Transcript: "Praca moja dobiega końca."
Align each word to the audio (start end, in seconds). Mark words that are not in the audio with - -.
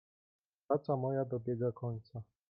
"Praca 0.67 0.95
moja 0.97 1.25
dobiega 1.25 1.71
końca." 1.71 2.21